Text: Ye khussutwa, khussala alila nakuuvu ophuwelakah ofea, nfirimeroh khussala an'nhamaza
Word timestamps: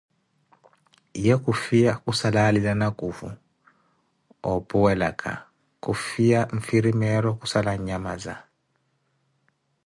Ye 1.25 1.33
khussutwa, 1.43 1.91
khussala 2.03 2.39
alila 2.47 2.73
nakuuvu 2.79 3.29
ophuwelakah 4.51 5.39
ofea, 5.91 6.39
nfirimeroh 6.57 7.37
khussala 7.39 7.69
an'nhamaza 7.75 8.35